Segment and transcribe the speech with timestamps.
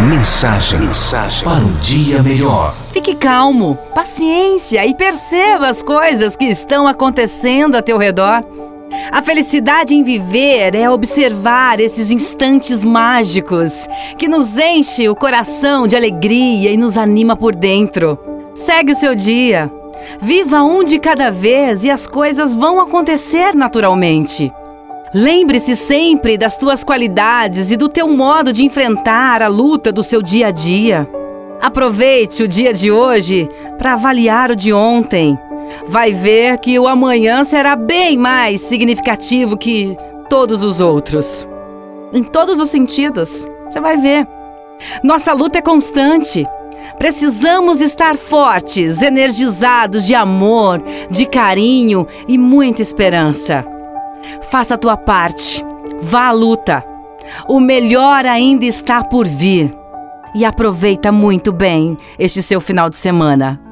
[0.00, 2.76] Mensagem, mensagem para um dia melhor.
[2.92, 8.44] Fique calmo, paciência e perceba as coisas que estão acontecendo a teu redor.
[9.10, 13.88] A felicidade em viver é observar esses instantes mágicos
[14.18, 18.18] que nos enche o coração de alegria e nos anima por dentro.
[18.54, 19.72] Segue o seu dia.
[20.20, 24.52] Viva um de cada vez e as coisas vão acontecer naturalmente.
[25.14, 30.20] Lembre-se sempre das tuas qualidades e do teu modo de enfrentar a luta do seu
[30.20, 31.08] dia a dia.
[31.60, 35.38] Aproveite o dia de hoje para avaliar o de ontem.
[35.86, 39.96] Vai ver que o amanhã será bem mais significativo que
[40.28, 41.48] todos os outros.
[42.12, 44.26] Em todos os sentidos, você vai ver.
[45.02, 46.44] Nossa luta é constante.
[46.98, 53.75] Precisamos estar fortes, energizados de amor, de carinho e muita esperança.
[54.50, 55.64] Faça a tua parte.
[56.00, 56.84] Vá à luta.
[57.48, 59.74] O melhor ainda está por vir.
[60.34, 63.65] E aproveita muito bem este seu final de semana.